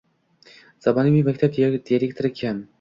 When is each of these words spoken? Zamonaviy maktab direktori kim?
Zamonaviy 0.87 1.23
maktab 1.29 1.55
direktori 1.61 2.13
kim? 2.43 2.69